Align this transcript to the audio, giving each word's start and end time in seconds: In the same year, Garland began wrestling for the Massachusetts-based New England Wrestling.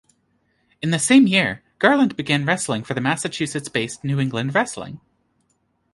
In 0.81 0.89
the 0.89 0.97
same 0.97 1.27
year, 1.27 1.61
Garland 1.77 2.15
began 2.15 2.43
wrestling 2.43 2.83
for 2.83 2.95
the 2.95 3.01
Massachusetts-based 3.01 4.03
New 4.03 4.19
England 4.19 4.55
Wrestling. 4.55 4.99